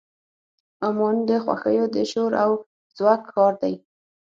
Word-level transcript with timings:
عمان 0.87 1.15
د 1.29 1.31
خوښیو 1.43 1.85
د 1.95 1.97
شور 2.11 2.31
او 2.43 2.51
زوږ 2.97 3.21
ښار 3.31 3.53
دی. 3.61 3.73